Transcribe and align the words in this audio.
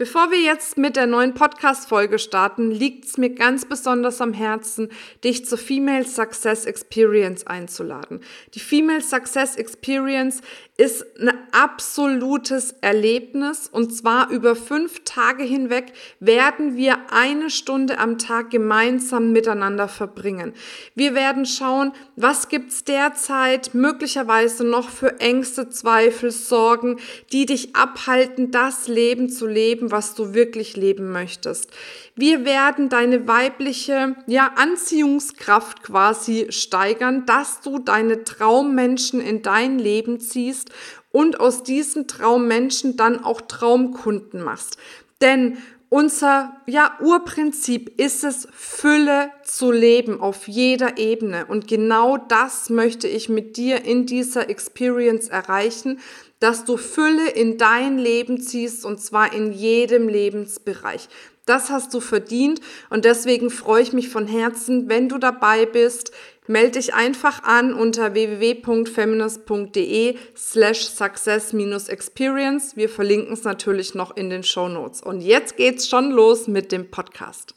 Bevor 0.00 0.30
wir 0.30 0.40
jetzt 0.40 0.78
mit 0.78 0.94
der 0.94 1.08
neuen 1.08 1.34
Podcast-Folge 1.34 2.20
starten, 2.20 2.70
liegt 2.70 3.04
es 3.04 3.18
mir 3.18 3.30
ganz 3.30 3.64
besonders 3.64 4.20
am 4.20 4.32
Herzen, 4.32 4.90
dich 5.24 5.44
zur 5.44 5.58
Female 5.58 6.04
Success 6.04 6.66
Experience 6.66 7.44
einzuladen. 7.48 8.20
Die 8.54 8.60
Female 8.60 9.00
Success 9.00 9.56
Experience 9.56 10.40
ist 10.78 11.04
ein 11.18 11.32
absolutes 11.50 12.76
Erlebnis 12.82 13.68
und 13.70 13.92
zwar 13.92 14.30
über 14.30 14.54
fünf 14.54 15.02
Tage 15.04 15.42
hinweg 15.42 15.92
werden 16.20 16.76
wir 16.76 16.98
eine 17.10 17.50
Stunde 17.50 17.98
am 17.98 18.16
Tag 18.16 18.50
gemeinsam 18.50 19.32
miteinander 19.32 19.88
verbringen. 19.88 20.54
Wir 20.94 21.16
werden 21.16 21.46
schauen, 21.46 21.92
was 22.14 22.48
gibt's 22.48 22.84
derzeit 22.84 23.74
möglicherweise 23.74 24.62
noch 24.62 24.88
für 24.88 25.18
Ängste, 25.18 25.68
Zweifel, 25.68 26.30
Sorgen, 26.30 27.00
die 27.32 27.44
dich 27.44 27.74
abhalten, 27.74 28.52
das 28.52 28.86
Leben 28.86 29.28
zu 29.28 29.48
leben, 29.48 29.90
was 29.90 30.14
du 30.14 30.32
wirklich 30.32 30.76
leben 30.76 31.10
möchtest. 31.10 31.72
Wir 32.14 32.44
werden 32.44 32.88
deine 32.88 33.26
weibliche 33.26 34.16
ja, 34.26 34.52
Anziehungskraft 34.56 35.82
quasi 35.82 36.46
steigern, 36.50 37.26
dass 37.26 37.60
du 37.62 37.80
deine 37.80 38.22
Traummenschen 38.22 39.20
in 39.20 39.42
dein 39.42 39.80
Leben 39.80 40.20
ziehst 40.20 40.67
und 41.10 41.40
aus 41.40 41.62
diesen 41.62 42.06
Traummenschen 42.06 42.96
dann 42.96 43.24
auch 43.24 43.40
Traumkunden 43.40 44.42
machst. 44.42 44.76
Denn 45.20 45.58
unser 45.90 46.54
ja, 46.66 46.98
Urprinzip 47.00 47.98
ist 47.98 48.22
es, 48.22 48.46
Fülle 48.52 49.30
zu 49.42 49.72
leben 49.72 50.20
auf 50.20 50.46
jeder 50.46 50.98
Ebene. 50.98 51.46
Und 51.46 51.66
genau 51.66 52.18
das 52.18 52.68
möchte 52.68 53.08
ich 53.08 53.30
mit 53.30 53.56
dir 53.56 53.84
in 53.84 54.04
dieser 54.04 54.50
Experience 54.50 55.28
erreichen, 55.28 55.98
dass 56.40 56.66
du 56.66 56.76
Fülle 56.76 57.30
in 57.30 57.56
dein 57.56 57.96
Leben 57.98 58.40
ziehst 58.40 58.84
und 58.84 59.00
zwar 59.00 59.32
in 59.32 59.52
jedem 59.52 60.08
Lebensbereich. 60.08 61.08
Das 61.46 61.70
hast 61.70 61.94
du 61.94 62.00
verdient 62.00 62.60
und 62.90 63.06
deswegen 63.06 63.48
freue 63.48 63.82
ich 63.82 63.94
mich 63.94 64.10
von 64.10 64.26
Herzen, 64.26 64.90
wenn 64.90 65.08
du 65.08 65.16
dabei 65.16 65.64
bist. 65.64 66.12
Melde 66.50 66.78
dich 66.78 66.94
einfach 66.94 67.44
an 67.44 67.74
unter 67.74 68.14
www.feminist.de 68.14 70.16
slash 70.34 70.86
success-experience. 70.86 72.74
Wir 72.74 72.88
verlinken 72.88 73.34
es 73.34 73.44
natürlich 73.44 73.94
noch 73.94 74.16
in 74.16 74.30
den 74.30 74.42
Show 74.42 74.66
Notes. 74.66 75.02
Und 75.02 75.20
jetzt 75.20 75.58
geht's 75.58 75.86
schon 75.86 76.10
los 76.10 76.48
mit 76.48 76.72
dem 76.72 76.90
Podcast. 76.90 77.54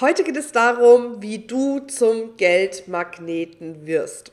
Heute 0.00 0.24
geht 0.24 0.38
es 0.38 0.50
darum, 0.50 1.20
wie 1.20 1.46
du 1.46 1.80
zum 1.80 2.38
Geldmagneten 2.38 3.84
wirst. 3.84 4.32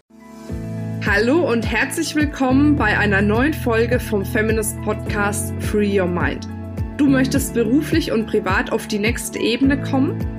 Hallo 1.05 1.51
und 1.51 1.63
herzlich 1.63 2.15
willkommen 2.15 2.77
bei 2.77 2.97
einer 2.97 3.21
neuen 3.21 3.53
Folge 3.53 3.99
vom 3.99 4.23
Feminist 4.23 4.81
Podcast 4.83 5.51
Free 5.59 5.99
Your 5.99 6.07
Mind. 6.07 6.47
Du 6.95 7.05
möchtest 7.05 7.53
beruflich 7.53 8.13
und 8.13 8.27
privat 8.27 8.71
auf 8.71 8.87
die 8.87 8.99
nächste 8.99 9.39
Ebene 9.39 9.81
kommen? 9.81 10.38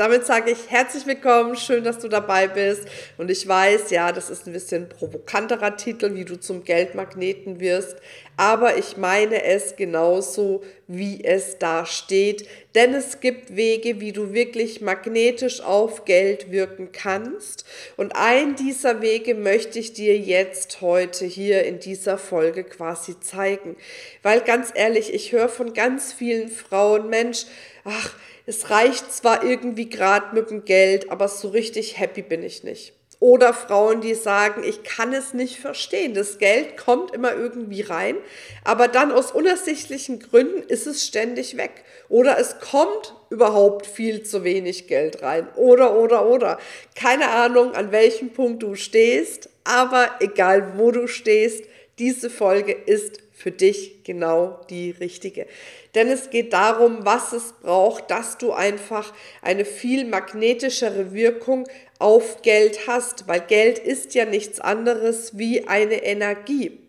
Damit 0.00 0.24
sage 0.24 0.52
ich 0.52 0.70
herzlich 0.70 1.04
willkommen, 1.04 1.56
schön, 1.56 1.84
dass 1.84 1.98
du 1.98 2.08
dabei 2.08 2.48
bist. 2.48 2.88
Und 3.18 3.30
ich 3.30 3.46
weiß, 3.46 3.90
ja, 3.90 4.12
das 4.12 4.30
ist 4.30 4.46
ein 4.46 4.54
bisschen 4.54 4.88
provokanterer 4.88 5.76
Titel, 5.76 6.14
wie 6.14 6.24
du 6.24 6.40
zum 6.40 6.64
Geldmagneten 6.64 7.60
wirst. 7.60 7.96
Aber 8.38 8.78
ich 8.78 8.96
meine 8.96 9.44
es 9.44 9.76
genauso, 9.76 10.62
wie 10.86 11.22
es 11.22 11.58
da 11.58 11.84
steht. 11.84 12.48
Denn 12.74 12.94
es 12.94 13.20
gibt 13.20 13.54
Wege, 13.54 14.00
wie 14.00 14.12
du 14.12 14.32
wirklich 14.32 14.80
magnetisch 14.80 15.60
auf 15.60 16.06
Geld 16.06 16.50
wirken 16.50 16.92
kannst. 16.92 17.66
Und 17.98 18.16
ein 18.16 18.56
dieser 18.56 19.02
Wege 19.02 19.34
möchte 19.34 19.78
ich 19.78 19.92
dir 19.92 20.16
jetzt 20.16 20.80
heute 20.80 21.26
hier 21.26 21.64
in 21.64 21.78
dieser 21.78 22.16
Folge 22.16 22.64
quasi 22.64 23.20
zeigen. 23.20 23.76
Weil 24.22 24.40
ganz 24.40 24.70
ehrlich, 24.72 25.12
ich 25.12 25.32
höre 25.32 25.50
von 25.50 25.74
ganz 25.74 26.14
vielen 26.14 26.48
Frauen, 26.48 27.10
Mensch, 27.10 27.44
ach, 27.84 28.14
es 28.46 28.70
reicht 28.70 29.12
zwar 29.12 29.44
irgendwie 29.44 29.88
gerade 29.88 30.34
mit 30.34 30.50
dem 30.50 30.64
Geld, 30.64 31.10
aber 31.10 31.28
so 31.28 31.48
richtig 31.48 31.98
happy 31.98 32.22
bin 32.22 32.42
ich 32.42 32.64
nicht. 32.64 32.94
Oder 33.20 33.52
Frauen, 33.52 34.00
die 34.00 34.14
sagen, 34.14 34.64
ich 34.64 34.82
kann 34.82 35.12
es 35.12 35.34
nicht 35.34 35.58
verstehen. 35.58 36.14
Das 36.14 36.38
Geld 36.38 36.78
kommt 36.78 37.14
immer 37.14 37.34
irgendwie 37.34 37.82
rein, 37.82 38.16
aber 38.64 38.88
dann 38.88 39.12
aus 39.12 39.32
unersichtlichen 39.32 40.20
Gründen 40.20 40.62
ist 40.62 40.86
es 40.86 41.06
ständig 41.06 41.58
weg. 41.58 41.84
Oder 42.08 42.38
es 42.38 42.58
kommt 42.60 43.14
überhaupt 43.28 43.86
viel 43.86 44.22
zu 44.22 44.42
wenig 44.42 44.86
Geld 44.86 45.22
rein. 45.22 45.46
Oder, 45.56 45.98
oder, 45.98 46.26
oder. 46.26 46.58
Keine 46.94 47.28
Ahnung, 47.28 47.74
an 47.74 47.92
welchem 47.92 48.30
Punkt 48.30 48.62
du 48.62 48.74
stehst, 48.74 49.50
aber 49.64 50.08
egal 50.20 50.78
wo 50.78 50.90
du 50.90 51.06
stehst, 51.06 51.64
diese 51.98 52.30
Folge 52.30 52.72
ist 52.72 53.20
für 53.40 53.50
dich 53.50 54.04
genau 54.04 54.60
die 54.68 54.90
richtige. 54.90 55.46
Denn 55.94 56.08
es 56.08 56.28
geht 56.28 56.52
darum, 56.52 57.06
was 57.06 57.32
es 57.32 57.54
braucht, 57.62 58.10
dass 58.10 58.36
du 58.36 58.52
einfach 58.52 59.14
eine 59.40 59.64
viel 59.64 60.04
magnetischere 60.04 61.14
Wirkung 61.14 61.66
auf 61.98 62.42
Geld 62.42 62.86
hast, 62.86 63.28
weil 63.28 63.40
Geld 63.40 63.78
ist 63.78 64.14
ja 64.14 64.26
nichts 64.26 64.60
anderes 64.60 65.38
wie 65.38 65.66
eine 65.66 66.04
Energie. 66.04 66.80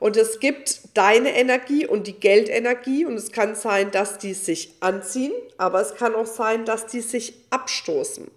Und 0.00 0.16
es 0.16 0.40
gibt 0.40 0.80
deine 0.94 1.36
Energie 1.36 1.86
und 1.86 2.08
die 2.08 2.18
Geldenergie 2.18 3.04
und 3.04 3.14
es 3.14 3.30
kann 3.30 3.54
sein, 3.54 3.92
dass 3.92 4.18
die 4.18 4.34
sich 4.34 4.72
anziehen, 4.80 5.32
aber 5.56 5.80
es 5.80 5.94
kann 5.94 6.16
auch 6.16 6.26
sein, 6.26 6.64
dass 6.64 6.88
die 6.88 7.00
sich 7.00 7.34
abstoßen. 7.50 8.28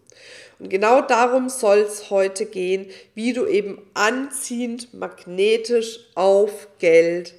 Und 0.60 0.70
genau 0.70 1.02
darum 1.02 1.50
soll 1.50 1.80
es 1.80 2.12
heute 2.12 2.46
gehen, 2.46 2.86
wie 3.16 3.34
du 3.34 3.48
eben 3.48 3.82
anziehend 3.96 4.94
magnetisch 4.94 6.02
auf 6.14 6.68
Geld 6.78 7.34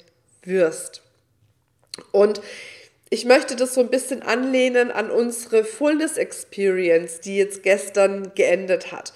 wirst. 0.47 1.03
Und 2.13 2.41
ich 3.09 3.25
möchte 3.25 3.55
das 3.55 3.75
so 3.75 3.81
ein 3.81 3.91
bisschen 3.91 4.23
anlehnen 4.23 4.91
an 4.91 5.11
unsere 5.11 5.65
Fullness 5.65 6.17
Experience, 6.17 7.21
die 7.21 7.37
jetzt 7.37 7.63
gestern 7.63 8.35
geendet 8.35 8.91
hat. 8.91 9.13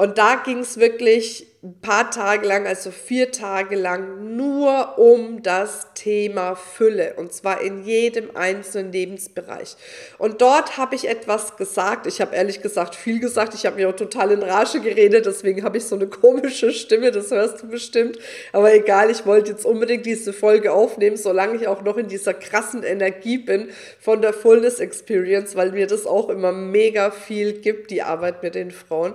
Und 0.00 0.16
da 0.16 0.36
ging 0.36 0.60
es 0.60 0.80
wirklich 0.80 1.46
ein 1.62 1.78
paar 1.82 2.10
Tage 2.10 2.46
lang, 2.46 2.66
also 2.66 2.90
vier 2.90 3.32
Tage 3.32 3.76
lang, 3.76 4.34
nur 4.34 4.98
um 4.98 5.42
das 5.42 5.88
Thema 5.92 6.54
Fülle 6.54 7.16
und 7.18 7.34
zwar 7.34 7.60
in 7.60 7.84
jedem 7.84 8.34
einzelnen 8.34 8.92
Lebensbereich. 8.92 9.76
Und 10.16 10.40
dort 10.40 10.78
habe 10.78 10.94
ich 10.94 11.06
etwas 11.06 11.58
gesagt. 11.58 12.06
Ich 12.06 12.22
habe 12.22 12.34
ehrlich 12.34 12.62
gesagt 12.62 12.94
viel 12.94 13.20
gesagt. 13.20 13.52
Ich 13.52 13.66
habe 13.66 13.76
mir 13.76 13.90
auch 13.90 13.94
total 13.94 14.30
in 14.30 14.42
Rage 14.42 14.80
geredet, 14.80 15.26
deswegen 15.26 15.64
habe 15.64 15.76
ich 15.76 15.84
so 15.84 15.96
eine 15.96 16.06
komische 16.06 16.72
Stimme, 16.72 17.10
das 17.10 17.30
hörst 17.30 17.62
du 17.62 17.68
bestimmt. 17.68 18.18
Aber 18.54 18.72
egal, 18.72 19.10
ich 19.10 19.26
wollte 19.26 19.50
jetzt 19.50 19.66
unbedingt 19.66 20.06
diese 20.06 20.32
Folge 20.32 20.72
aufnehmen, 20.72 21.18
solange 21.18 21.56
ich 21.56 21.68
auch 21.68 21.82
noch 21.82 21.98
in 21.98 22.08
dieser 22.08 22.32
krassen 22.32 22.84
Energie 22.84 23.36
bin 23.36 23.68
von 24.00 24.22
der 24.22 24.32
Fullness 24.32 24.80
Experience, 24.80 25.56
weil 25.56 25.72
mir 25.72 25.86
das 25.86 26.06
auch 26.06 26.30
immer 26.30 26.52
mega 26.52 27.10
viel 27.10 27.52
gibt, 27.52 27.90
die 27.90 28.00
Arbeit 28.00 28.42
mit 28.42 28.54
den 28.54 28.70
Frauen. 28.70 29.12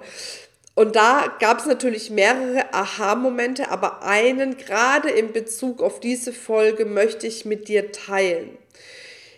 Und 0.75 0.97
da 0.97 1.33
gab 1.39 1.59
es 1.59 1.65
natürlich 1.65 2.09
mehrere 2.09 2.73
Aha-Momente, 2.73 3.71
aber 3.71 4.03
einen 4.03 4.57
gerade 4.57 5.09
in 5.09 5.31
Bezug 5.31 5.81
auf 5.81 6.01
diese 6.01 6.33
Folge 6.33 6.83
möchte 6.83 7.27
ich 7.27 7.45
mit 7.45 7.69
dir 7.69 7.93
teilen. 7.93 8.57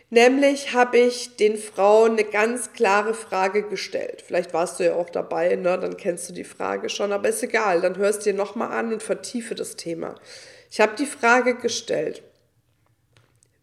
Nämlich 0.10 0.74
habe 0.74 0.98
ich 0.98 1.36
den 1.36 1.58
Frauen 1.58 2.14
eine 2.14 2.24
ganz 2.24 2.74
klare 2.74 3.14
Frage 3.14 3.64
gestellt. 3.64 4.24
Vielleicht 4.26 4.54
warst 4.54 4.80
du 4.80 4.86
ja 4.86 4.96
auch 4.96 5.10
dabei, 5.10 5.56
ne? 5.56 5.78
dann 5.78 5.98
kennst 5.98 6.28
du 6.30 6.34
die 6.34 6.46
Frage 6.46 6.90
schon, 6.90 7.12
aber 7.12 7.30
ist 7.30 7.44
egal, 7.44 7.82
dann 7.82 7.98
hörst 7.98 8.26
dir 8.26 8.34
nochmal 8.34 8.72
an 8.72 8.94
und 8.94 9.04
vertiefe 9.04 9.54
das 9.54 9.76
Thema. 9.76 10.16
Ich 10.72 10.80
habe 10.80 10.96
die 10.96 11.06
Frage 11.06 11.56
gestellt, 11.56 12.24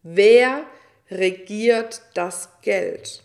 wer 0.03 0.63
regiert 1.09 2.03
das 2.13 2.49
Geld? 2.61 3.23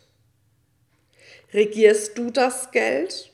Regierst 1.53 2.16
du 2.16 2.30
das 2.30 2.71
Geld 2.71 3.29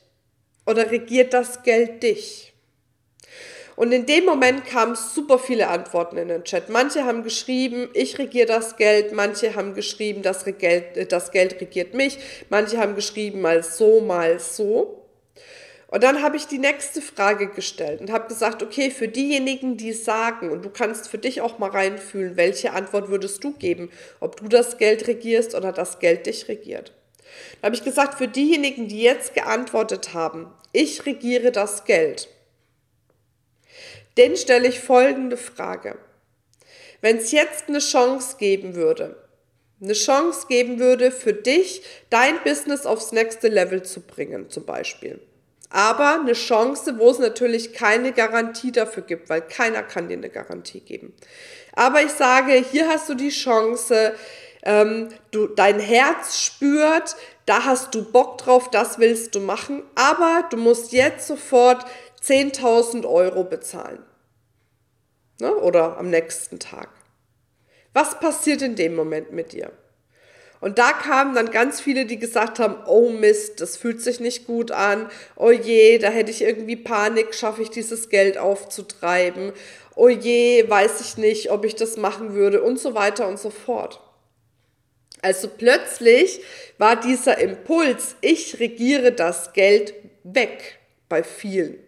oder 0.67 0.91
regiert 0.91 1.33
das 1.33 1.63
Geld 1.63 2.03
dich? 2.03 2.53
Und 3.77 3.91
in 3.91 4.07
dem 4.07 4.25
Moment 4.25 4.65
kamen 4.65 4.95
super 4.95 5.37
viele 5.37 5.67
Antworten 5.67 6.17
in 6.17 6.29
den 6.29 6.43
Chat. 6.43 6.67
Manche 6.67 7.05
haben 7.05 7.23
geschrieben, 7.23 7.89
ich 7.93 8.17
regiere 8.17 8.47
das 8.47 8.75
Geld. 8.75 9.13
Manche 9.13 9.53
haben 9.53 9.75
geschrieben, 9.75 10.23
das, 10.23 10.45
Geld, 10.45 10.97
äh, 10.97 11.05
das 11.05 11.31
Geld 11.31 11.61
regiert 11.61 11.93
mich. 11.93 12.17
Manche 12.49 12.79
haben 12.79 12.95
geschrieben, 12.95 13.39
mal 13.39 13.61
so, 13.63 14.01
mal 14.01 14.39
so. 14.39 15.05
Und 15.89 16.03
dann 16.03 16.23
habe 16.23 16.37
ich 16.37 16.47
die 16.47 16.57
nächste 16.57 17.01
Frage 17.01 17.47
gestellt 17.47 18.01
und 18.01 18.11
habe 18.11 18.27
gesagt, 18.27 18.61
okay, 18.63 18.89
für 18.89 19.07
diejenigen, 19.07 19.77
die 19.77 19.93
sagen, 19.93 20.49
und 20.49 20.65
du 20.65 20.69
kannst 20.69 21.07
für 21.07 21.19
dich 21.19 21.41
auch 21.41 21.59
mal 21.59 21.69
reinfühlen, 21.69 22.35
welche 22.35 22.73
Antwort 22.73 23.09
würdest 23.09 23.43
du 23.43 23.53
geben, 23.53 23.89
ob 24.19 24.37
du 24.37 24.47
das 24.47 24.79
Geld 24.79 25.07
regierst 25.07 25.55
oder 25.55 25.71
das 25.71 25.99
Geld 25.99 26.25
dich 26.25 26.49
regiert. 26.49 26.93
Da 27.61 27.67
habe 27.67 27.75
ich 27.75 27.83
gesagt, 27.83 28.17
für 28.17 28.27
diejenigen, 28.27 28.87
die 28.87 29.01
jetzt 29.01 29.33
geantwortet 29.33 30.13
haben, 30.13 30.53
ich 30.71 31.05
regiere 31.05 31.51
das 31.51 31.85
Geld, 31.85 32.29
den 34.17 34.35
stelle 34.35 34.67
ich 34.67 34.79
folgende 34.79 35.37
Frage. 35.37 35.97
Wenn 37.01 37.17
es 37.17 37.31
jetzt 37.31 37.67
eine 37.67 37.79
Chance 37.79 38.37
geben 38.39 38.75
würde, 38.75 39.15
eine 39.79 39.93
Chance 39.93 40.47
geben 40.47 40.79
würde 40.79 41.11
für 41.11 41.33
dich, 41.33 41.83
dein 42.09 42.41
Business 42.43 42.85
aufs 42.85 43.11
nächste 43.11 43.47
Level 43.47 43.83
zu 43.83 44.01
bringen, 44.01 44.49
zum 44.49 44.65
Beispiel. 44.65 45.19
Aber 45.69 46.19
eine 46.21 46.33
Chance, 46.33 46.97
wo 46.97 47.11
es 47.11 47.19
natürlich 47.19 47.73
keine 47.73 48.13
Garantie 48.13 48.71
dafür 48.71 49.03
gibt, 49.03 49.29
weil 49.29 49.41
keiner 49.41 49.83
kann 49.83 50.07
dir 50.07 50.17
eine 50.17 50.29
Garantie 50.29 50.79
geben. 50.79 51.13
Aber 51.73 52.01
ich 52.01 52.11
sage, 52.11 52.53
hier 52.53 52.87
hast 52.87 53.09
du 53.09 53.13
die 53.13 53.29
Chance, 53.29 54.15
ähm, 54.63 55.09
du, 55.31 55.47
dein 55.47 55.79
Herz 55.79 56.41
spürt, 56.41 57.15
da 57.45 57.65
hast 57.65 57.95
du 57.95 58.03
Bock 58.03 58.37
drauf, 58.37 58.69
das 58.69 58.99
willst 58.99 59.35
du 59.35 59.39
machen, 59.39 59.83
aber 59.95 60.45
du 60.49 60.57
musst 60.57 60.91
jetzt 60.91 61.27
sofort 61.27 61.85
10.000 62.23 63.07
Euro 63.07 63.43
bezahlen. 63.43 64.03
Ne? 65.39 65.55
Oder 65.55 65.97
am 65.97 66.09
nächsten 66.09 66.59
Tag. 66.59 66.89
Was 67.93 68.19
passiert 68.19 68.61
in 68.61 68.75
dem 68.75 68.95
Moment 68.95 69.31
mit 69.31 69.53
dir? 69.53 69.71
Und 70.59 70.79
da 70.79 70.91
kamen 70.91 71.35
dann 71.35 71.51
ganz 71.51 71.79
viele, 71.79 72.05
die 72.05 72.17
gesagt 72.17 72.59
haben, 72.59 72.77
oh 72.87 73.09
Mist, 73.09 73.61
das 73.61 73.77
fühlt 73.77 74.01
sich 74.01 74.19
nicht 74.19 74.47
gut 74.47 74.71
an. 74.71 75.09
Oh 75.35 75.51
je, 75.51 75.99
da 75.99 76.09
hätte 76.09 76.31
ich 76.31 76.41
irgendwie 76.41 76.75
Panik, 76.75 77.35
schaffe 77.35 77.61
ich 77.61 77.69
dieses 77.69 78.09
Geld 78.09 78.37
aufzutreiben. 78.37 79.53
Oh 79.95 80.09
je, 80.09 80.67
weiß 80.67 81.01
ich 81.01 81.17
nicht, 81.17 81.51
ob 81.51 81.63
ich 81.63 81.75
das 81.75 81.97
machen 81.97 82.33
würde 82.33 82.63
und 82.63 82.79
so 82.79 82.95
weiter 82.95 83.27
und 83.27 83.39
so 83.39 83.51
fort. 83.51 84.01
Also 85.21 85.47
plötzlich 85.47 86.41
war 86.77 86.99
dieser 86.99 87.37
Impuls, 87.37 88.15
ich 88.21 88.59
regiere 88.59 89.11
das 89.11 89.53
Geld 89.53 89.93
weg 90.23 90.79
bei 91.09 91.23
vielen. 91.23 91.79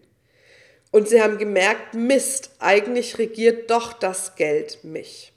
Und 0.90 1.08
sie 1.08 1.22
haben 1.22 1.38
gemerkt, 1.38 1.94
Mist, 1.94 2.50
eigentlich 2.58 3.18
regiert 3.18 3.70
doch 3.70 3.92
das 3.92 4.34
Geld 4.34 4.82
mich. 4.82 5.32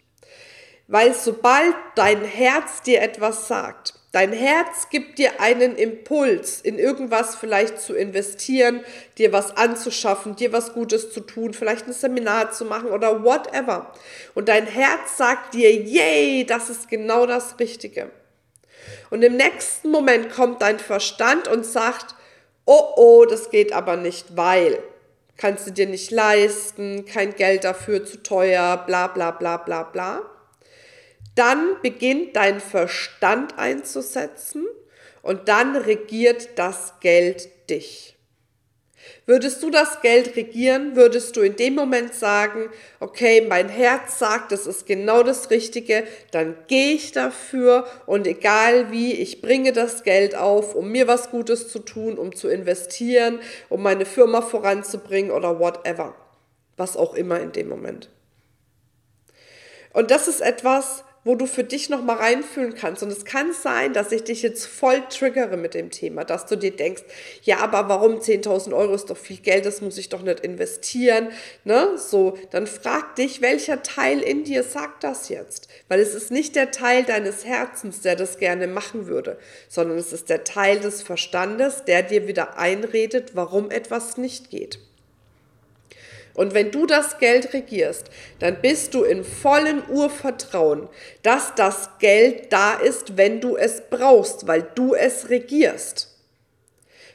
Weil 0.87 1.13
sobald 1.13 1.75
dein 1.95 2.23
Herz 2.23 2.81
dir 2.81 3.01
etwas 3.01 3.47
sagt, 3.47 3.93
dein 4.13 4.31
Herz 4.31 4.89
gibt 4.89 5.17
dir 5.17 5.41
einen 5.41 5.75
Impuls, 5.75 6.61
in 6.61 6.79
irgendwas 6.79 7.35
vielleicht 7.35 7.79
zu 7.79 7.93
investieren, 7.93 8.85
dir 9.17 9.33
was 9.33 9.57
anzuschaffen, 9.57 10.35
dir 10.35 10.53
was 10.53 10.73
Gutes 10.73 11.11
zu 11.11 11.19
tun, 11.19 11.53
vielleicht 11.53 11.87
ein 11.87 11.93
Seminar 11.93 12.51
zu 12.51 12.63
machen 12.63 12.91
oder 12.91 13.23
whatever. 13.23 13.91
Und 14.35 14.47
dein 14.47 14.67
Herz 14.67 15.17
sagt 15.17 15.55
dir, 15.55 15.73
yay, 15.73 16.45
das 16.45 16.69
ist 16.69 16.87
genau 16.89 17.25
das 17.25 17.59
Richtige. 17.59 18.11
Und 19.09 19.23
im 19.23 19.35
nächsten 19.35 19.89
Moment 19.89 20.31
kommt 20.31 20.61
dein 20.61 20.79
Verstand 20.79 21.47
und 21.47 21.65
sagt, 21.65 22.15
oh 22.65 22.93
oh, 22.95 23.25
das 23.25 23.49
geht 23.49 23.73
aber 23.73 23.97
nicht, 23.97 24.37
weil 24.37 24.77
kannst 25.37 25.65
du 25.65 25.71
dir 25.71 25.87
nicht 25.87 26.11
leisten, 26.11 27.05
kein 27.05 27.35
Geld 27.35 27.63
dafür 27.63 28.05
zu 28.05 28.21
teuer, 28.21 28.77
bla 28.85 29.07
bla 29.07 29.31
bla 29.31 29.57
bla 29.57 29.83
bla 29.83 30.32
dann 31.35 31.77
beginnt 31.81 32.35
dein 32.35 32.59
Verstand 32.59 33.57
einzusetzen 33.57 34.65
und 35.21 35.47
dann 35.47 35.75
regiert 35.75 36.49
das 36.57 36.99
Geld 36.99 37.69
dich. 37.69 38.13
Würdest 39.25 39.63
du 39.63 39.69
das 39.69 40.01
Geld 40.01 40.35
regieren, 40.35 40.95
würdest 40.95 41.35
du 41.35 41.41
in 41.41 41.55
dem 41.55 41.75
Moment 41.75 42.13
sagen, 42.13 42.69
okay, 42.99 43.45
mein 43.47 43.69
Herz 43.69 44.19
sagt, 44.19 44.51
das 44.51 44.67
ist 44.67 44.85
genau 44.85 45.23
das 45.23 45.49
Richtige, 45.49 46.03
dann 46.31 46.55
gehe 46.67 46.93
ich 46.93 47.11
dafür 47.11 47.85
und 48.05 48.27
egal 48.27 48.91
wie, 48.91 49.13
ich 49.13 49.41
bringe 49.41 49.71
das 49.71 50.03
Geld 50.03 50.35
auf, 50.35 50.75
um 50.75 50.91
mir 50.91 51.07
was 51.07 51.31
Gutes 51.31 51.69
zu 51.69 51.79
tun, 51.79 52.17
um 52.17 52.35
zu 52.35 52.49
investieren, 52.49 53.39
um 53.69 53.81
meine 53.81 54.05
Firma 54.05 54.41
voranzubringen 54.41 55.31
oder 55.31 55.59
whatever. 55.59 56.15
Was 56.75 56.97
auch 56.97 57.13
immer 57.13 57.39
in 57.39 57.51
dem 57.51 57.69
Moment. 57.69 58.09
Und 59.93 60.11
das 60.11 60.27
ist 60.27 60.41
etwas, 60.41 61.03
wo 61.23 61.35
du 61.35 61.45
für 61.45 61.63
dich 61.63 61.89
nochmal 61.89 62.17
reinfühlen 62.17 62.75
kannst. 62.75 63.03
Und 63.03 63.11
es 63.11 63.25
kann 63.25 63.53
sein, 63.53 63.93
dass 63.93 64.11
ich 64.11 64.23
dich 64.23 64.41
jetzt 64.41 64.65
voll 64.65 65.01
triggere 65.09 65.57
mit 65.57 65.73
dem 65.73 65.89
Thema, 65.89 66.23
dass 66.25 66.45
du 66.45 66.55
dir 66.55 66.75
denkst, 66.75 67.03
ja, 67.43 67.59
aber 67.59 67.89
warum 67.89 68.19
10.000 68.19 68.75
Euro 68.75 68.93
ist 68.93 69.09
doch 69.09 69.17
viel 69.17 69.37
Geld, 69.37 69.65
das 69.65 69.81
muss 69.81 69.97
ich 69.97 70.09
doch 70.09 70.21
nicht 70.21 70.41
investieren. 70.41 71.29
Ne? 71.63 71.97
So, 71.97 72.37
dann 72.51 72.67
frag 72.67 73.15
dich, 73.15 73.41
welcher 73.41 73.83
Teil 73.83 74.19
in 74.19 74.43
dir 74.43 74.63
sagt 74.63 75.03
das 75.03 75.29
jetzt? 75.29 75.67
Weil 75.87 75.99
es 75.99 76.13
ist 76.13 76.31
nicht 76.31 76.55
der 76.55 76.71
Teil 76.71 77.03
deines 77.03 77.45
Herzens, 77.45 78.01
der 78.01 78.15
das 78.15 78.37
gerne 78.37 78.67
machen 78.67 79.07
würde, 79.07 79.37
sondern 79.69 79.97
es 79.97 80.13
ist 80.13 80.29
der 80.29 80.43
Teil 80.43 80.79
des 80.79 81.01
Verstandes, 81.01 81.85
der 81.85 82.03
dir 82.03 82.27
wieder 82.27 82.57
einredet, 82.57 83.31
warum 83.35 83.71
etwas 83.71 84.17
nicht 84.17 84.49
geht. 84.49 84.79
Und 86.35 86.53
wenn 86.53 86.71
du 86.71 86.85
das 86.85 87.19
Geld 87.19 87.53
regierst, 87.53 88.09
dann 88.39 88.61
bist 88.61 88.93
du 88.93 89.03
in 89.03 89.23
vollem 89.23 89.83
Urvertrauen, 89.89 90.89
dass 91.21 91.53
das 91.55 91.89
Geld 91.99 92.51
da 92.51 92.73
ist, 92.73 93.17
wenn 93.17 93.39
du 93.39 93.55
es 93.55 93.83
brauchst, 93.89 94.47
weil 94.47 94.63
du 94.75 94.95
es 94.95 95.29
regierst. 95.29 96.09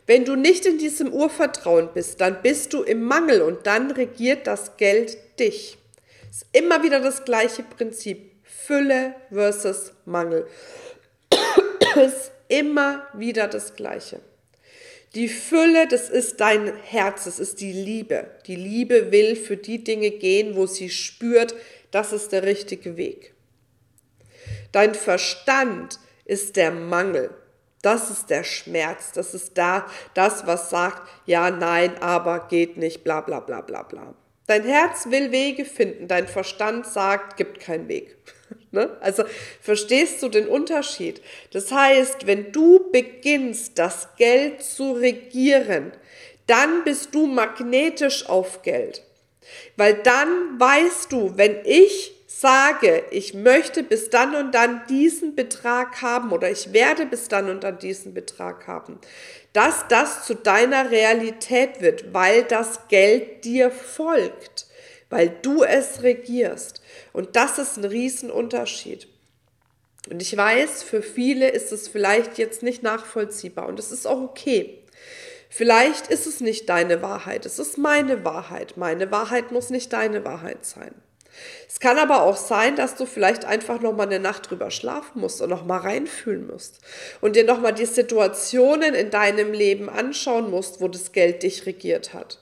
Wenn 0.07 0.25
du 0.25 0.37
nicht 0.37 0.65
in 0.65 0.79
diesem 0.79 1.13
Urvertrauen 1.13 1.91
bist, 1.93 2.21
dann 2.21 2.41
bist 2.43 2.73
du 2.73 2.83
im 2.83 3.03
Mangel 3.03 3.43
und 3.43 3.67
dann 3.67 3.91
regiert 3.91 4.47
das 4.47 4.77
Geld 4.77 5.19
dich. 5.39 5.77
Ist 6.31 6.47
immer 6.53 6.83
wieder 6.83 7.01
das 7.01 7.25
gleiche 7.25 7.63
Prinzip. 7.63 8.33
Fülle 8.43 9.15
versus 9.31 9.93
Mangel. 10.05 10.47
ist 11.97 12.33
immer 12.49 13.07
wieder 13.15 13.49
das 13.49 13.75
gleiche. 13.75 14.21
Die 15.15 15.29
Fülle, 15.29 15.89
das 15.89 16.11
ist 16.11 16.41
dein 16.41 16.75
Herz, 16.83 17.25
das 17.25 17.39
ist 17.39 17.61
die 17.61 17.73
Liebe. 17.73 18.31
Die 18.47 18.57
Liebe 18.57 19.11
will 19.11 19.37
für 19.37 19.57
die 19.57 19.83
Dinge 19.83 20.11
gehen, 20.11 20.55
wo 20.55 20.67
sie 20.67 20.91
spürt, 20.91 21.55
das 21.91 22.13
ist 22.13 22.33
der 22.33 22.43
richtige 22.43 22.97
Weg. 22.97 23.35
Dein 24.73 24.95
Verstand 24.95 25.99
ist 26.25 26.57
der 26.57 26.71
Mangel. 26.71 27.31
Das 27.81 28.11
ist 28.11 28.29
der 28.29 28.45
Schmerz. 28.45 29.13
Das 29.13 29.35
ist 29.35 29.57
da 29.57 29.87
das, 30.15 30.47
was 30.47 30.69
sagt, 30.69 31.09
ja, 31.25 31.51
nein, 31.51 31.97
aber 32.03 32.49
geht 32.49 32.77
nicht, 32.77 33.03
bla 33.05 33.21
bla 33.23 33.41
bla 33.41 33.63
bla 33.63 33.83
bla. 33.83 34.15
Dein 34.47 34.65
Herz 34.65 35.07
will 35.11 35.31
Wege 35.31 35.65
finden, 35.65 36.09
dein 36.09 36.27
Verstand 36.27 36.87
sagt, 36.87 37.37
gibt 37.37 37.61
keinen 37.61 37.89
Weg. 37.89 38.17
Ne? 38.71 38.97
Also 39.01 39.25
verstehst 39.63 40.23
du 40.23 40.29
den 40.29 40.47
Unterschied? 40.47 41.23
Das 41.53 41.73
heißt, 41.73 42.27
wenn 42.27 42.53
du 42.53 42.91
beginnst, 42.93 43.79
das 43.79 44.09
Geld 44.17 44.63
zu 44.63 44.93
regieren, 44.93 45.93
dann 46.47 46.85
bist 46.85 47.15
du 47.15 47.27
magnetisch 47.27 48.29
auf 48.29 48.63
Geld. 48.63 49.03
Weil 49.77 49.95
dann 49.95 50.61
weißt 50.61 51.13
du, 51.13 51.37
wenn 51.37 51.57
ich 51.65 52.13
sage, 52.27 53.05
ich 53.11 53.35
möchte 53.35 53.83
bis 53.83 54.11
dann 54.11 54.35
und 54.35 54.55
dann 54.55 54.83
diesen 54.89 55.35
Betrag 55.35 56.03
haben 56.03 56.31
oder 56.31 56.51
ich 56.51 56.73
werde 56.73 57.07
bis 57.07 57.29
dann 57.29 57.49
und 57.49 57.65
dann 57.65 57.79
diesen 57.79 58.15
Betrag 58.15 58.67
haben, 58.67 58.99
dass 59.55 59.89
das 59.89 60.25
zu 60.25 60.35
deiner 60.35 60.91
Realität 60.91 61.81
wird, 61.81 62.13
weil 62.13 62.45
das 62.45 62.87
Geld 62.89 63.45
dir 63.45 63.71
folgt 63.71 64.68
weil 65.11 65.31
du 65.43 65.63
es 65.63 66.03
regierst. 66.03 66.83
Und 67.13 67.37
das 67.37 67.59
ist 67.59 67.77
ein 67.77 67.85
Riesenunterschied. 67.85 69.09
Und 70.11 70.23
ich 70.23 70.37
weiß, 70.37 70.83
für 70.83 71.03
viele 71.03 71.49
ist 71.49 71.73
es 71.73 71.89
vielleicht 71.89 72.39
jetzt 72.39 72.63
nicht 72.63 72.83
nachvollziehbar 72.83 73.67
und 73.67 73.79
es 73.79 73.93
ist 73.93 74.07
auch 74.07 74.21
okay. 74.21 74.83
Vielleicht 75.51 76.09
ist 76.09 76.27
es 76.27 76.41
nicht 76.41 76.69
deine 76.69 77.03
Wahrheit, 77.03 77.47
es 77.47 77.59
ist 77.59 77.79
meine 77.79 78.25
Wahrheit. 78.25 78.77
Meine 78.77 79.11
Wahrheit 79.11 79.51
muss 79.51 79.71
nicht 79.71 79.93
deine 79.93 80.25
Wahrheit 80.25 80.65
sein. 80.65 80.95
Es 81.69 81.79
kann 81.79 81.99
aber 81.99 82.23
auch 82.23 82.37
sein, 82.37 82.75
dass 82.75 82.97
du 82.97 83.07
vielleicht 83.07 83.45
einfach 83.45 83.81
noch 83.81 83.93
mal 83.95 84.07
eine 84.07 84.19
Nacht 84.19 84.51
drüber 84.51 84.71
schlafen 84.71 85.21
musst 85.21 85.41
und 85.41 85.51
noch 85.51 85.65
mal 85.65 85.79
reinfühlen 85.79 86.47
musst 86.47 86.81
und 87.21 87.37
dir 87.37 87.45
noch 87.45 87.61
mal 87.61 87.73
die 87.73 87.87
Situationen 87.87 88.95
in 88.95 89.11
deinem 89.11 89.53
Leben 89.53 89.89
anschauen 89.89 90.51
musst, 90.51 90.81
wo 90.81 90.89
das 90.89 91.13
Geld 91.13 91.43
dich 91.43 91.65
regiert 91.67 92.13
hat 92.13 92.41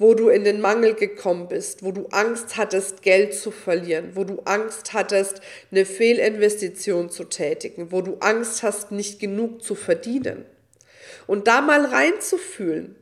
wo 0.00 0.14
du 0.14 0.30
in 0.30 0.44
den 0.44 0.62
Mangel 0.62 0.94
gekommen 0.94 1.46
bist, 1.46 1.84
wo 1.84 1.92
du 1.92 2.06
Angst 2.06 2.56
hattest, 2.56 3.02
Geld 3.02 3.34
zu 3.34 3.50
verlieren, 3.50 4.12
wo 4.14 4.24
du 4.24 4.40
Angst 4.46 4.94
hattest, 4.94 5.42
eine 5.70 5.84
Fehlinvestition 5.84 7.10
zu 7.10 7.24
tätigen, 7.24 7.92
wo 7.92 8.00
du 8.00 8.16
Angst 8.20 8.62
hast, 8.62 8.92
nicht 8.92 9.20
genug 9.20 9.62
zu 9.62 9.74
verdienen. 9.74 10.46
Und 11.26 11.48
da 11.48 11.60
mal 11.60 11.84
reinzufühlen 11.84 12.96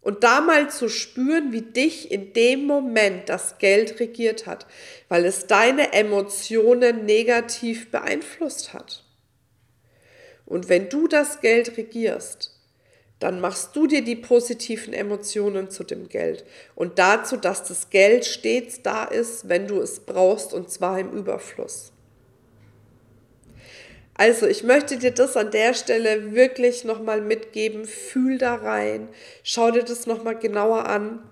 und 0.00 0.22
da 0.22 0.40
mal 0.40 0.70
zu 0.70 0.88
spüren, 0.88 1.52
wie 1.52 1.62
dich 1.62 2.12
in 2.12 2.32
dem 2.34 2.66
Moment 2.66 3.28
das 3.28 3.58
Geld 3.58 3.98
regiert 3.98 4.46
hat, 4.46 4.68
weil 5.08 5.24
es 5.24 5.48
deine 5.48 5.92
Emotionen 5.92 7.04
negativ 7.04 7.90
beeinflusst 7.90 8.74
hat. 8.74 9.04
Und 10.46 10.68
wenn 10.68 10.88
du 10.88 11.08
das 11.08 11.40
Geld 11.40 11.76
regierst, 11.76 12.57
dann 13.18 13.40
machst 13.40 13.74
du 13.74 13.86
dir 13.86 14.02
die 14.02 14.16
positiven 14.16 14.92
Emotionen 14.92 15.70
zu 15.70 15.82
dem 15.84 16.08
Geld 16.08 16.44
und 16.74 16.98
dazu, 16.98 17.36
dass 17.36 17.64
das 17.64 17.90
Geld 17.90 18.24
stets 18.24 18.82
da 18.82 19.04
ist, 19.04 19.48
wenn 19.48 19.66
du 19.66 19.80
es 19.80 20.00
brauchst 20.00 20.54
und 20.54 20.70
zwar 20.70 20.98
im 21.00 21.10
Überfluss. 21.10 21.92
Also, 24.14 24.48
ich 24.48 24.64
möchte 24.64 24.98
dir 24.98 25.12
das 25.12 25.36
an 25.36 25.52
der 25.52 25.74
Stelle 25.74 26.34
wirklich 26.34 26.84
nochmal 26.84 27.20
mitgeben. 27.20 27.84
Fühl 27.84 28.36
da 28.36 28.56
rein, 28.56 29.08
schau 29.44 29.70
dir 29.70 29.84
das 29.84 30.06
nochmal 30.06 30.36
genauer 30.36 30.86
an. 30.86 31.22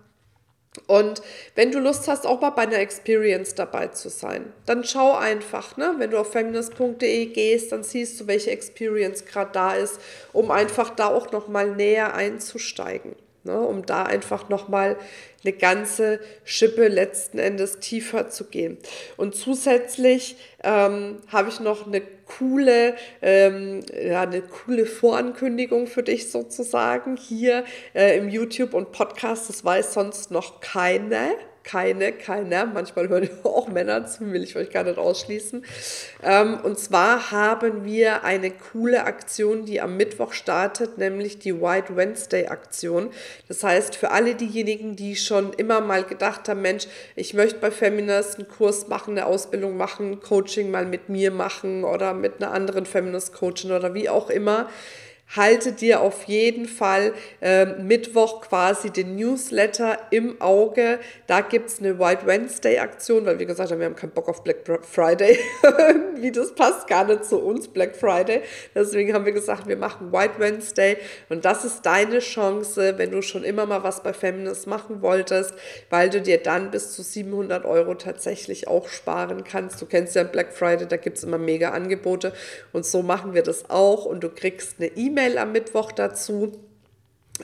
Und 0.87 1.23
wenn 1.55 1.73
du 1.73 1.79
Lust 1.79 2.09
hast, 2.09 2.27
auch 2.27 2.41
mal 2.41 2.51
bei 2.51 2.63
einer 2.63 2.79
Experience 2.79 3.55
dabei 3.55 3.89
zu 3.89 4.09
sein, 4.09 4.53
dann 4.67 4.85
schau 4.85 5.15
einfach, 5.15 5.77
ne? 5.77 5.95
wenn 5.99 6.11
du 6.11 6.19
auf 6.19 6.33
feminist.de 6.33 7.27
gehst, 7.27 7.73
dann 7.73 7.83
siehst 7.83 8.21
du, 8.21 8.27
welche 8.27 8.51
Experience 8.51 9.25
gerade 9.25 9.51
da 9.53 9.75
ist, 9.75 10.01
um 10.33 10.51
einfach 10.51 10.91
da 10.91 11.07
auch 11.09 11.33
nochmal 11.33 11.75
näher 11.75 12.15
einzusteigen 12.15 13.17
ne, 13.47 13.59
um 13.59 13.87
da 13.87 14.03
einfach 14.03 14.49
nochmal 14.49 14.97
eine 15.43 15.53
ganze 15.53 16.21
Schippe 16.45 16.89
letzten 16.89 17.39
Endes 17.39 17.79
tiefer 17.79 18.29
zu 18.29 18.45
gehen. 18.45 18.77
Und 19.17 19.35
zusätzlich 19.35 20.37
ähm, 20.63 21.19
habe 21.29 21.49
ich 21.49 21.61
noch 21.61 21.87
eine 21.87 22.03
coole, 22.27 22.97
ähm, 23.23 23.81
ja, 23.93 24.23
eine 24.23 24.43
coole 24.43 24.87
Vorankündigung 24.87 25.87
für 25.87 26.03
dich 26.03 26.31
sozusagen 26.31 27.17
hier 27.17 27.65
äh, 27.95 28.19
im 28.19 28.29
YouTube 28.29 28.75
und 28.75 28.93
Podcast. 28.93 29.49
Das 29.49 29.65
weiß 29.65 29.95
sonst 29.95 30.31
noch 30.31 30.61
keine 30.61 31.31
keine, 31.67 32.13
keiner. 32.13 32.65
Manchmal 32.65 33.09
hören 33.09 33.29
auch 33.43 33.69
Männer 33.69 34.07
zu, 34.07 34.33
will 34.33 34.43
ich 34.43 34.57
euch 34.57 34.71
gar 34.71 34.85
nicht 34.85 34.99
ausschließen. 34.99 35.65
Ähm, 36.23 36.59
und 36.63 36.79
zwar 36.79 37.31
haben 37.33 37.85
wir 37.85 38.25
eine 38.25 38.51
coole 38.51 39.05
Aktion, 39.05 39.67
die 39.67 39.81
am 39.81 39.97
Mittwoch 39.97 40.33
startet, 40.33 40.97
nämlich 40.97 41.39
die 41.39 41.61
White 41.61 41.97
Wednesday 41.97 42.47
Aktion. 42.47 43.11
Das 43.49 43.63
heißt, 43.65 43.97
für 43.97 44.13
alle 44.13 44.35
diejenigen, 44.37 44.97
die 44.97 45.17
schon 45.17 45.53
immer 45.53 45.81
mal 45.81 46.05
gedacht 46.05 46.49
haben, 46.49 46.63
Mensch, 46.63 46.87
ich 47.17 47.35
möchte 47.35 47.59
bei 47.59 47.71
Feminist 47.71 48.39
einen 48.39 48.49
Kurs 48.49 48.87
machen, 48.89 49.19
eine 49.19 49.27
Ausbildung 49.27 49.77
machen, 49.77 50.21
Coaching 50.21 50.71
mal 50.71 50.87
mit 50.87 51.09
mir 51.09 51.33
machen 51.33 51.85
oder 51.85 52.15
mit 52.15 52.41
einer 52.41 52.53
anderen 52.53 52.87
Feminist 52.87 53.33
Coachin 53.35 53.73
oder 53.73 53.93
wie 53.93 54.09
auch 54.09 54.31
immer, 54.31 54.69
halte 55.35 55.73
dir 55.73 56.01
auf 56.01 56.25
jeden 56.25 56.67
Fall 56.67 57.13
äh, 57.41 57.67
Mittwoch 57.67 58.43
quasi 58.43 58.91
den 58.91 59.17
Newsletter 59.17 59.99
im 60.11 60.41
Auge. 60.41 61.01
Da 61.27 61.41
gibt 61.41 61.69
es 61.69 61.81
eine 61.81 61.99
White 61.99 62.27
Wednesday 62.27 62.79
Aktion, 62.79 63.27
weil 63.27 63.39
wir 63.39 63.47
gesagt 63.47 63.71
haben, 63.71 63.81
wir 63.81 63.87
haben 63.87 63.97
keinen 63.97 64.13
Bock 64.13 64.29
auf 64.29 64.45
Black 64.45 64.59
Friday. 64.83 65.39
Wie 66.17 66.31
das 66.31 66.55
passt 66.55 66.87
gar 66.87 67.05
nicht 67.05 67.25
zu 67.25 67.39
uns, 67.39 67.69
Black 67.69 67.97
Friday. 67.97 68.43
Deswegen 68.75 69.13
haben 69.13 69.25
wir 69.25 69.33
gesagt, 69.33 69.67
wir 69.67 69.77
machen 69.77 70.13
White 70.13 70.35
Wednesday 70.39 70.97
und 71.29 71.45
das 71.45 71.65
ist 71.65 71.85
deine 71.85 72.21
Chance, 72.21 72.95
wenn 72.97 73.11
du 73.11 73.21
schon 73.21 73.45
immer 73.45 73.67
mal 73.67 73.83
was 73.83 74.03
bei 74.03 74.13
Feminist 74.13 74.67
machen 74.67 75.03
wolltest, 75.03 75.55
weil 75.91 76.09
du 76.09 76.23
dir 76.23 76.39
dann 76.39 76.71
bis 76.71 76.93
zu 76.93 77.03
700 77.03 77.65
Euro 77.65 77.95
tatsächlich 77.95 78.69
auch 78.69 78.89
sparen 78.89 79.45
kannst. 79.45 79.83
Du 79.83 79.87
kennst 79.87 80.15
ja 80.15 80.23
Black 80.23 80.53
Friday, 80.53 80.87
da 80.87 80.97
gibt 80.97 81.19
es 81.19 81.25
immer 81.25 81.39
mega 81.39 81.71
Angebote 81.71 82.33
und 82.73 82.87
so 82.87 83.03
machen 83.03 83.35
wir 83.35 83.43
das 83.43 83.69
auch 83.69 84.05
und 84.05 84.23
du 84.23 84.31
kriegst 84.31 84.77
eine 84.79 84.89
E-Mail 84.97 85.16
E-Mail 85.17 85.39
am 85.39 85.53
Mittwoch 85.53 85.93
dazu. 85.93 86.53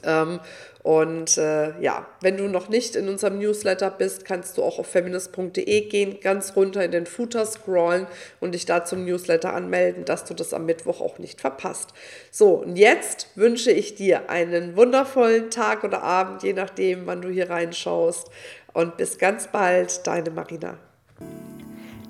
Ähm, 0.05 0.41
und 0.83 1.37
äh, 1.37 1.81
ja, 1.81 2.07
wenn 2.23 2.37
du 2.37 2.49
noch 2.49 2.69
nicht 2.69 2.97
in 2.97 3.09
unserem 3.09 3.39
Newsletter 3.39 3.91
bist, 3.91 4.25
kannst 4.25 4.57
du 4.57 4.63
auch 4.63 4.79
auf 4.79 4.89
feminist.de 4.89 5.81
gehen, 5.83 6.19
ganz 6.21 6.57
runter 6.57 6.85
in 6.85 6.91
den 6.91 7.07
Footer 7.07 7.47
scrollen 7.47 8.07
und 8.41 8.53
dich 8.53 8.67
da 8.67 8.85
zum 8.85 9.05
Newsletter 9.05 9.55
anmelden, 9.55 10.05
dass 10.05 10.25
du 10.25 10.35
das 10.35 10.53
am 10.53 10.67
Mittwoch 10.67 11.01
auch 11.01 11.19
nicht 11.19 11.41
verpasst. 11.41 11.91
So, 12.31 12.55
und 12.55 12.77
jetzt 12.77 13.29
wünsche 13.37 13.71
ich 13.71 13.95
dir 13.95 14.29
einen 14.29 14.77
wundervollen 14.77 15.51
Tag 15.51 15.85
oder 15.85 16.03
Abend, 16.03 16.43
je 16.43 16.53
nachdem, 16.53 17.07
wann 17.07 17.23
du 17.23 17.29
hier 17.29 17.51
reinschaust. 17.51 18.29
Und 18.73 18.97
bis 18.97 19.19
ganz 19.19 19.49
bald, 19.49 20.07
deine 20.07 20.31
Marina. 20.31 20.79